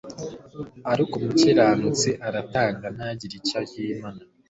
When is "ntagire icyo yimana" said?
2.95-4.21